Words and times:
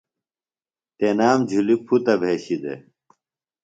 تنام 0.97 1.39
جُھلیۡ 1.49 1.81
پُھتہ 1.85 2.13
بھشیۡ 2.21 2.59
دےۡ۔ 2.63 2.81